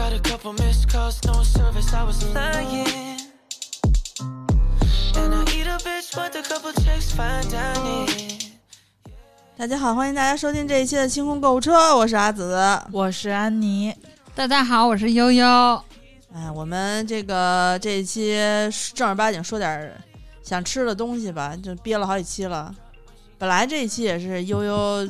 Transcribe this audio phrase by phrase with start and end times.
[0.00, 3.20] Got a couple missed calls, no service, I was lying.
[5.14, 8.40] And I eat a bitch but a couple checks, fine dining.
[9.58, 12.58] 大家好，欢迎大家收听这一期的清空购物车，我是阿紫。
[12.90, 13.94] 我是安妮，
[14.34, 15.46] 大家好，我是悠悠。
[16.34, 18.34] 哎，我们这个这一期
[18.94, 19.92] 正儿八经说点儿
[20.42, 22.74] 想吃的东西吧，就憋了好几期了。
[23.36, 25.06] 本来这一期也是悠悠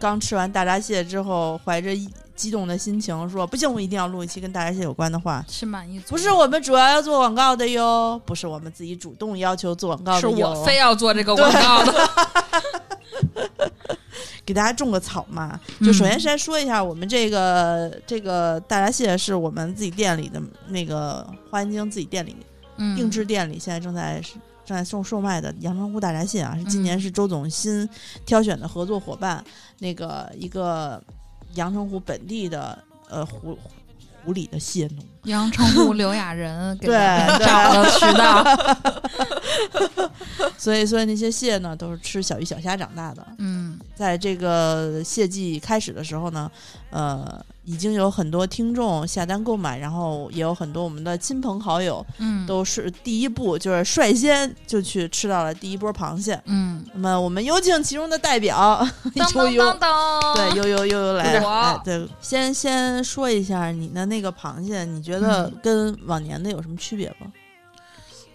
[0.00, 2.10] 刚吃完大闸蟹之后，怀着一
[2.42, 11.92] 激动的心情说：“不行，我一定要录一期跟大闸蟹有关的话。”是满意足，不是我们主要要做广告的哟，不是我们自己主动要求做广告的是，我非要做这个广告的。
[14.44, 15.60] 给大家种个草嘛。
[15.80, 22.36] 就首先先说一下，我们这个这个大闸蟹是我们自己店里的那个花间京自己店里
[22.76, 24.20] 嗯定制店里现在正在
[24.64, 27.88] 正在售售卖的阳澄湖大闸蟹啊，是今年嗯是周总新
[28.26, 29.44] 挑选的合作伙伴，
[29.78, 31.02] 那个一个
[31.54, 32.76] 阳澄湖本地的
[33.08, 33.56] 呃湖
[34.24, 35.04] 湖里的蟹农。
[35.24, 38.42] 阳澄湖刘雅人 给找的渠道。
[40.58, 43.26] 所以，所以那些蟹呢，都是吃小鱼小虾长大的。
[43.38, 46.50] 嗯在这个蟹季开始的时候呢，
[46.90, 56.40] 呃，已经有很多听众下单购买，然后也有很多我们的亲朋好友嗯，都是第一步就是率先就去吃到了第一波螃蟹。
[56.46, 59.76] 嗯，那么，我们有请其中的代表当悠悠
[60.34, 65.52] 对，悠悠悠悠来，我哎，对，先先说一下你的那个螃蟹，你觉得嗯。
[65.62, 67.32] 跟往年的有什么区别吗？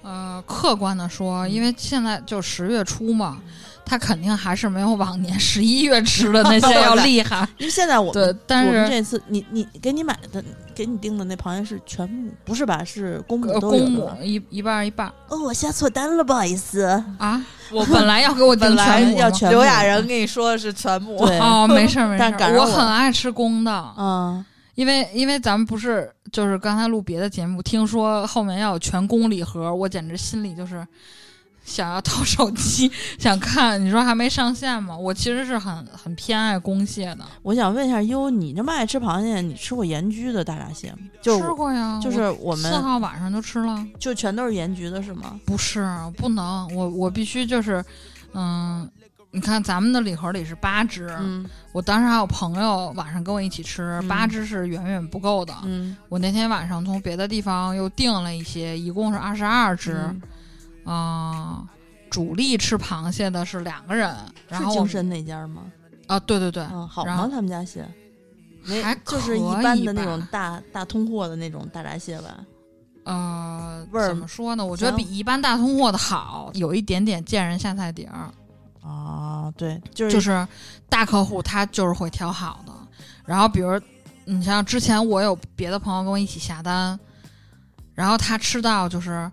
[0.01, 3.41] 呃，客观的说，因为现在就十月初嘛，
[3.87, 7.47] 它肯定还是没有往年 十一月吃的那些 要厉害。
[7.57, 10.43] 因为现在我们对，但是这次你你给你买的
[10.75, 12.83] 给你订的那螃蟹是全母，不是吧？
[12.83, 16.83] 是公母呃都有公母的一一半儿一半儿哦，我下错单了，不好意思。
[17.17, 17.43] 啊！
[17.71, 22.23] 我本来要给我订 本来全母要全母刘雅人跟你说的是全母，对，哦，没事儿没事
[22.57, 23.93] 我很爱吃公的。
[23.97, 30.85] 嗯，因为因为咱们不是就是刚才录别的节目，听说后面要有全公礼盒，我简直心里就是
[31.67, 33.83] 想要掏手机 想看。
[33.83, 34.97] 你说还没上线吗？
[34.97, 40.99] 我其实是很很偏爱公蟹的，我想问一下，优，你这么爱吃螃蟹，你吃过盐焗的大闸蟹吗？
[41.21, 43.85] 就吃过呀，就是我们四号晚上就吃了。
[43.99, 45.39] 就全都是盐焗的是吗？
[45.45, 45.85] 不是，
[46.17, 47.83] 不能，我我必须就是，
[48.33, 48.89] 嗯。
[49.29, 55.53] 你看，咱们的礼盒里是八只，嗯我当时还有朋友晚上跟我一起吃，嗯八只是远远不够的。
[55.65, 59.93] 嗯，我那天晚上从别的地方又订了一些，一共是二十二只。
[59.95, 60.21] 嗯
[60.91, 61.63] 啊、
[62.09, 64.07] 主力吃螃蟹的是两个人，
[64.47, 65.63] 然是后我们精深那家吗？
[66.07, 67.27] 啊，对对对，嗯，好吗？
[67.29, 67.85] 他们家蟹？
[68.63, 72.37] 没还就是一般的那种大大通货的那种大闸蟹吧。
[73.03, 74.65] 呃，味儿怎么说呢？
[74.65, 78.29] 我觉得比一般大通货的好，有一点点见人下菜碟儿，
[78.81, 80.45] 啊，对，就是就是
[80.89, 82.73] 大客户他就是会挑好的。
[83.25, 83.79] 然后比如
[84.25, 86.99] 你像之前我有别的朋友跟我一起下单，
[87.93, 89.31] 然后他吃到就是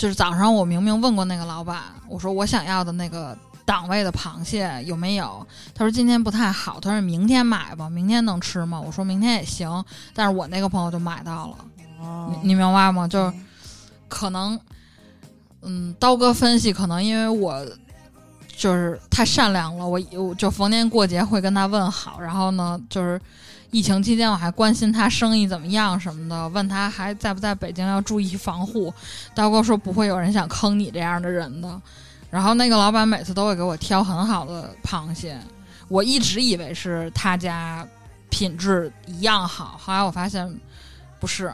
[0.00, 5.46] 就是早上我明明问过那个老板，我说我想要的那个档位的螃蟹有没有？
[5.74, 8.80] 他说今天不太好，他说明天买吧，明天能吃吗？
[8.80, 9.84] 我说明天也行，
[10.14, 11.56] 但是我那个朋友就买到了，
[12.00, 13.06] 哦你你明白吗？
[13.06, 13.34] 就是
[14.08, 14.58] 可能，
[15.60, 17.62] 嗯，刀哥分析，可能因为我
[18.56, 23.20] 就是太善良了，我我就逢年过节会跟他问好，然后呢，就是
[23.70, 28.92] 疫情期间我还关心他生意怎么样什么的，问他还在不在北京要注意防护。
[29.34, 31.80] 刀哥说不会有人想坑你这样的人的。
[32.30, 35.36] 然后那个老板每次都会给我挑很好的螃蟹，
[35.88, 37.86] 我一直以为是他家
[38.28, 40.48] 品质一样好，后来我发现
[41.18, 41.52] 不是，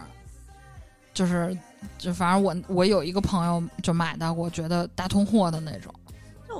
[1.14, 1.56] 就是
[1.96, 5.94] 就反正我我有一个朋友就买到过，觉得大通货的那种，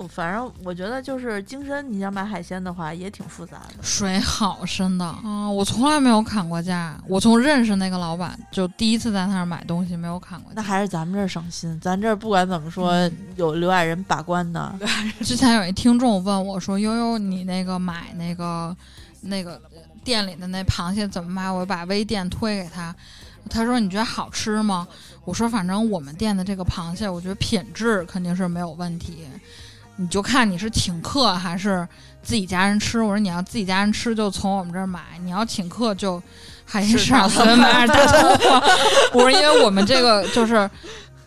[0.03, 3.83] 就反正我觉得就是精深，你想买海鲜的话也挺复杂的。
[3.83, 5.49] 水好深的啊！
[5.51, 10.55] 我从来没有砍过价，我从认识那个老板就第一次在他那儿买东西没有砍过价。
[10.57, 14.75] 那还是咱们这儿省心，咱这儿不管怎么说，嗯有刘爱人把关的。
[15.23, 18.77] 之前有一听众问我说：“悠悠，你那个买那个
[19.23, 19.61] 那个
[20.05, 22.95] 店里的那螃蟹怎么买？”我把微店推给他，
[23.49, 24.87] 他说：“你觉得好吃吗？”
[25.25, 29.27] 我说：“反正我们店的这个螃蟹，我觉得品质肯定是没有问题，
[29.97, 31.87] 你就看你是请客还是
[32.23, 36.23] 自己家人吃。”我说：“你要自己家人吃，就从我们这儿买；你要请客，就
[36.65, 38.67] 海鲜市场随便买点大通货。”
[39.13, 40.69] 我说：“因为我们这个就是。”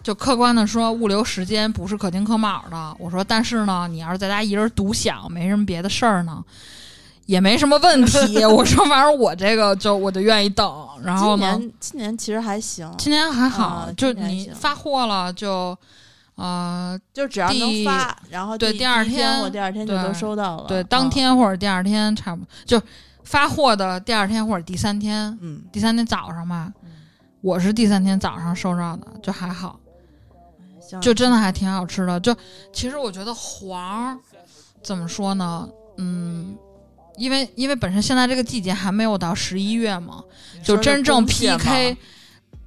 [0.02, 2.96] 就客观的说，物流时间不是可丁可卯的。
[2.98, 6.42] 我说，但是呢，你要是在家一人独享，没什么别的事儿呢，
[7.26, 8.44] 也没什么问题。
[8.46, 10.88] 我说，反正我这个就我就愿意等。
[11.04, 15.78] 然后今，年今年其实还行，今年还好，啊就你发货了就，
[16.40, 20.66] 呃，就只要能发，然后第对第二天第二天就对都收到了。
[20.70, 22.82] 对，当嗯天或者第二天差不多就
[23.26, 26.72] 发货的第二天或者第三天，嗯，第三天早上吧，
[27.42, 29.78] 我是第三天早上收到的，就还好，
[31.02, 32.18] 就真的还挺好吃的。
[32.22, 32.34] 就
[32.72, 34.18] 其实我觉得黄
[34.82, 35.68] 怎么说呢？
[35.98, 36.56] 嗯，
[37.18, 40.24] 因为因为本身现在这个季节还没有到十一月嘛，
[40.64, 41.98] 就真正 PK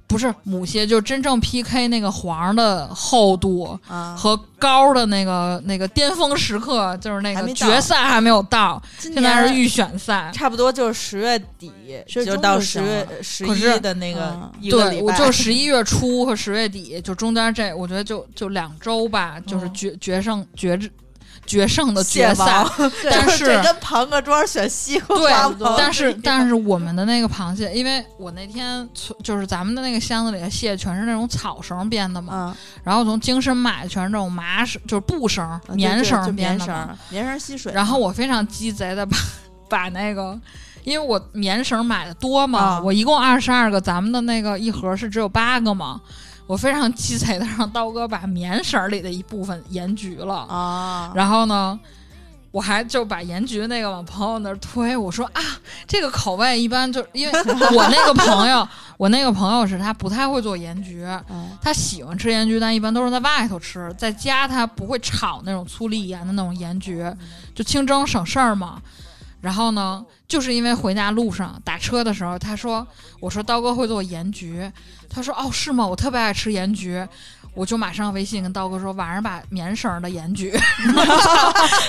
[0.05, 10.31] 不是母蟹，就是真正 PK 那个黄儿的厚度啊，和高儿的那个那个巅峰时刻，就是那个决赛还没有到，现在是预选赛。
[10.33, 11.71] 差不多就是十月底，
[12.07, 13.23] 就到十月了。
[13.23, 14.51] 十一的那个嗯。
[14.69, 20.79] 对，我就十一月初和十月底，就中间这，我觉得就就两周吧，就是嗯决决胜决
[21.45, 22.65] 决胜的决赛。
[23.09, 36.89] 但是这跟庞各庄选西瓜对王，但是但是我们的那个螃蟹，因为我那天从就是咱们的那个箱子里的蟹全是那种草绳编的嘛，嗯，然后从京深买的全是这种麻绳，就是布绳、棉绳编棉绳的嘛。
[36.89, 37.71] 儿，棉绳吸水。
[37.73, 39.17] 然后我非常鸡贼的把
[39.69, 40.39] 把那个，
[40.83, 45.99] 因为我棉绳买的多嘛，啊我一共二十二个，咱们的那个一盒是只有八个嘛，
[46.47, 51.79] 我非常鸡贼的让刀哥把棉绳里的一部分盐焗了，啊，然后呢。
[52.53, 55.41] 我还就把盐焗那个往朋友那儿推，我说啊，
[55.87, 57.33] 这个口味一般就因为
[57.75, 67.11] 我那个朋友，我那个朋友是他不太会做盐焗，嗯他喜欢吃盐焗，但一般都是在外头吃，在家他不会炒那种粗粒盐的那种盐焗，
[67.55, 68.79] 就清蒸省事儿嘛。
[69.43, 72.87] 然后呢，就是因为回家路上打车的时候，他说
[73.19, 74.71] ：“我说刀哥会做盐焗。”
[75.11, 75.85] 他说：“哦，是吗？
[75.85, 77.05] 我特别爱吃盐焗。”
[77.53, 80.57] 我就马上微信跟刀哥说，晚上把棉绳儿的盐焗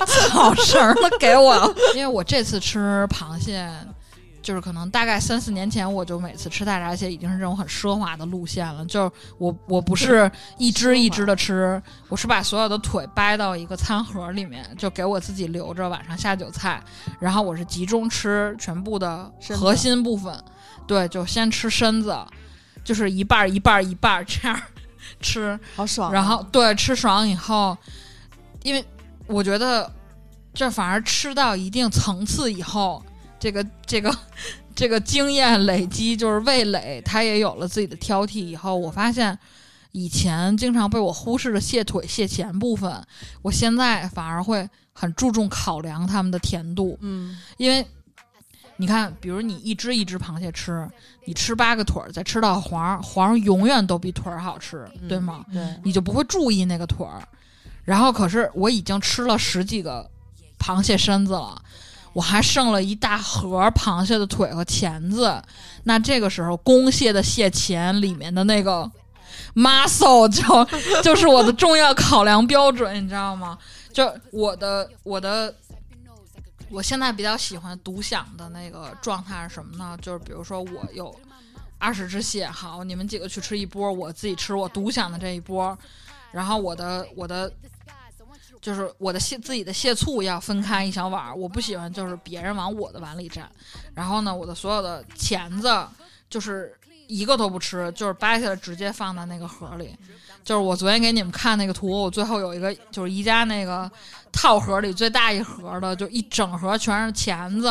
[0.04, 3.70] 草绳儿的给我， 因为我这次吃螃蟹。
[4.44, 8.84] 就是可能大概三四年前，我就每次吃大闸蟹已经是这种很奢华的路线了。
[8.84, 16.80] 就是我我不是一只一只的吃，我是把所有的腿掰到一个餐盒里面，就给我自己留着晚上下酒菜。
[17.18, 20.38] 然后我是集中吃全部的核心部分，
[20.86, 22.14] 对，就先吃身子，
[22.84, 24.60] 就是一半儿一半儿一半儿这样
[25.20, 25.58] 吃。
[25.74, 26.12] 好爽啊。
[26.12, 27.74] 然后对吃爽以后，
[28.62, 28.84] 因为
[29.26, 29.90] 我觉得
[30.52, 33.02] 这反而吃到一定层次以后，
[33.44, 34.18] 这个这个
[34.74, 38.38] 这个经验累积，就是味蕾他也有了自己的挑剔。
[38.38, 39.38] 以后我发现，
[39.92, 43.06] 以前经常被我忽视的蟹腿、蟹钳部分，
[43.42, 47.86] 我现在反而会很注重考量它们的甜度，嗯，因为。
[48.76, 50.90] 你看，比如你一只一只螃蟹吃，
[51.26, 55.44] 你吃八个腿儿，再吃到黄，黄永远都比腿儿好吃，嗯对吗？
[55.52, 57.22] 对，你就不会注意那个腿儿。
[57.84, 60.10] 然后可是我已经吃了十几个
[60.58, 61.62] 螃蟹身子了，
[62.14, 65.42] 我还剩了一大盒螃蟹的腿和钳子。
[65.82, 68.90] 那这个时候，公蟹的蟹钳里面的那个
[69.54, 70.64] muscle 就
[71.02, 73.58] 就是我的重要考量标准，你知道吗？
[73.92, 75.54] 就我的我的。
[76.70, 79.96] 我现在比较喜欢独享的那个状态是什么呢？
[80.00, 81.14] 就是比如说我有
[81.78, 85.76] 二十只蟹，好，你们几个去吃一波，我自己吃我独享的这一波，
[86.32, 87.52] 然后我的我的
[88.64, 93.42] 就是我的蟹自己的蟹醋要分开一小碗儿，我不喜欢就是别人往我的碗里蘸。
[93.94, 95.86] 然后呢，我的所有的钳子
[96.30, 96.74] 就是
[97.06, 99.94] 一个都不吃，就是掰下来直接放在那个盒里。
[100.42, 103.90] 就是我昨天给你们看那个图，我最后有一个就是宜家那个
[104.32, 107.70] 套盒里最大一盒的，就一整盒全是钳子。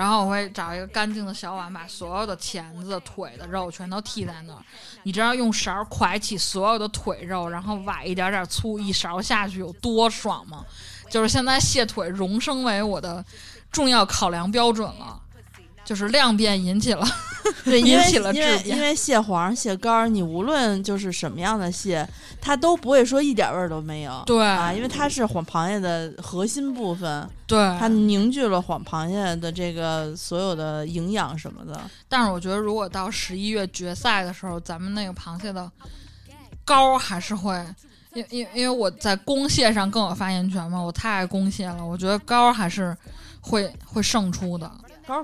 [0.00, 4.58] 然后我会找一个干净的小碗，把所有的钳子、腿的肉全都剔在那儿。
[5.02, 10.64] 你知道用勺儿蒯起所有的腿肉，然后崴一点点粗，一勺下去有多爽吗？
[11.10, 13.22] 就是现在蟹腿荣升为我的
[13.70, 15.20] 重要考量标准了，
[15.84, 17.06] 就是量变引起了
[17.64, 22.06] 对，因为因为因为蟹黄、蟹膏儿，你无论就是什么样的蟹，
[22.40, 24.22] 它都不会说一点味儿都没有。
[24.26, 31.80] 对啊，因为它是黄螃蟹的核心部分，对它凝聚了黄螃蟹的这个所有的营养什么的。
[32.08, 35.70] 但是我觉得，如果到十一月决赛的时候，咱们那个螃蟹的
[36.64, 37.52] 膏还是会，
[38.14, 42.96] 因因因为我在公蟹上更有发言权嘛，我太爱公蟹了，我觉得膏还是
[43.40, 44.70] 会会胜出的。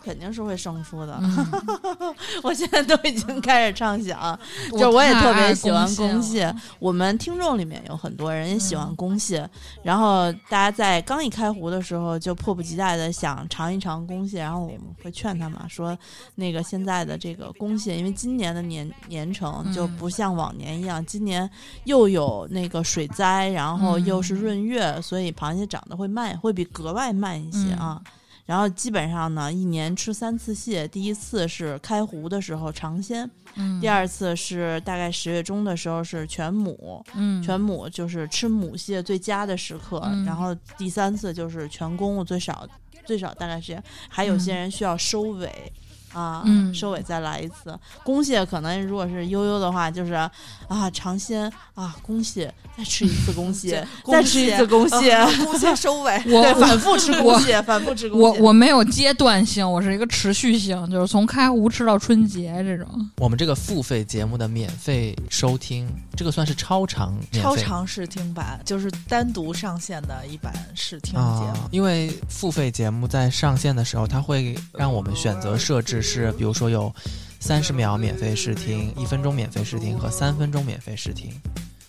[0.01, 4.39] 肯定是会胜出的，嗯， 我现在都已经开始畅想，
[4.79, 6.55] 就我也特别喜欢公公蟹。
[6.79, 9.49] 我们听众里面有很多人也喜欢公蟹，
[9.83, 15.97] 然后大家在刚一开壶的时候就迫不及待的想尝一尝公蟹，然后我们会劝他们说，
[16.35, 21.49] 那个现在的这个公蟹，因为今年的年年成就嗯不像往年一样，今年
[21.85, 28.01] 又有那个水灾，然后又是嗯闰月，所以螃蟹长得会慢，会比格外慢一些啊。
[28.47, 42.67] 然后基本上呢，一年吃三次蟹，第一次是开湖的时候尝鲜，嗯，第二次是大概十月中的时候是全母，嗯全母就是吃母蟹最佳的时刻，嗯然后第三次就是全公最少
[43.05, 43.83] 最少大概是这样。
[44.09, 45.73] 还有些人需要收尾。
[46.13, 47.79] 啊，嗯收尾再来一次。
[48.03, 56.17] 公蟹可能如果是悠悠的话，就是啊尝鲜啊，公蟹再吃一次公蟹，再吃一次公蟹， 公蟹收尾。
[56.27, 58.25] 我对，反复吃公蟹，反复吃公蟹。
[58.25, 62.87] 我我没有阶段性，我是一个持续性，就是从开湖吃到春节这种。
[63.19, 71.23] 我们这个付费节目的免费收听，这个算是超长超长试听版就是单独上线的一版试听节目。
[71.23, 76.95] 啊，因为付费节目在上线的时候，它会让我们选择设置是，比如说有
[77.41, 81.31] 三十秒免费试听、一分钟免费试听和三分钟免费试听，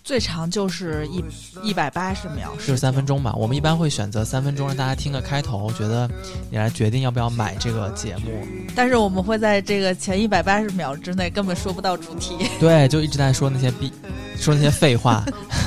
[0.04, 1.24] 最长就是一
[1.62, 3.34] 一百八十秒，就是三分钟吧。
[3.34, 6.08] 我们一般会选择三分钟，让大家听个开头，觉得
[6.50, 8.46] 你来决定要不要买这个节目。
[8.74, 12.36] 但是我们会在这个前一百八十秒之内根本说不到主题。
[12.60, 13.92] 对，就一直在说那些逼，
[14.36, 15.24] 说那些废话。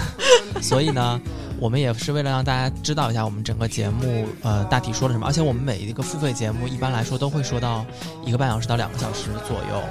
[0.62, 1.20] 所以呢，
[1.62, 7.86] 我们也是为了让大家知道一下我们整个节目呃大体说了什么，而且我们每一个付费节目一般来说都会说到
[8.26, 9.84] 一个半小时到两个小时左右，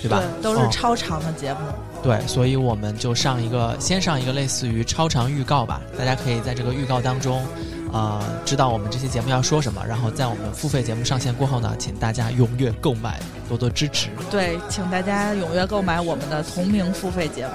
[0.00, 0.22] 对吧？
[0.40, 1.58] 都是嗯超长的节目。
[2.02, 7.44] 对，所以我们就上一个，先上一个类似于超长预告吧，大家可以在这个预告当中，
[7.92, 14.08] 呃，知道我们这期节目要说什么，然后在我们付费节目上线过后呢，请大家踊跃购买，多多支持。
[14.30, 17.52] 对，请大家踊跃购买我们的同名付费节目。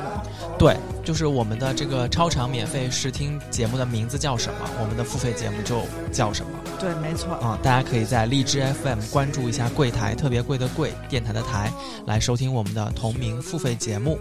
[0.58, 7.34] 对，就是我们的这个超长免费试听节目的名字叫什么，我们的付费节目就叫什么对，没错。
[7.36, 11.72] 啊、大家可以在荔枝 FM 关注一下柜台，特别贵的贵电台的台，
[12.06, 14.18] 来收听我们的同名付费节目。